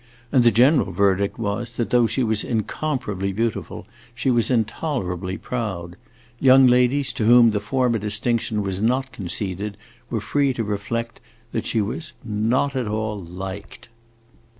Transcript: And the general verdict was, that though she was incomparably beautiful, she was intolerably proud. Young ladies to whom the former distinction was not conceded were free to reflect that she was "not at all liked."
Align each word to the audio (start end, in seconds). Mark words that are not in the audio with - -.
And 0.31 0.43
the 0.43 0.49
general 0.49 0.91
verdict 0.91 1.37
was, 1.37 1.77
that 1.77 1.91
though 1.91 2.07
she 2.07 2.23
was 2.23 2.43
incomparably 2.43 3.31
beautiful, 3.31 3.85
she 4.15 4.31
was 4.31 4.49
intolerably 4.49 5.37
proud. 5.37 5.95
Young 6.39 6.65
ladies 6.65 7.13
to 7.13 7.25
whom 7.25 7.51
the 7.51 7.59
former 7.59 7.99
distinction 7.99 8.63
was 8.63 8.81
not 8.81 9.11
conceded 9.11 9.77
were 10.09 10.19
free 10.19 10.53
to 10.53 10.63
reflect 10.63 11.19
that 11.51 11.67
she 11.67 11.81
was 11.81 12.13
"not 12.25 12.75
at 12.75 12.87
all 12.87 13.19
liked." 13.19 13.89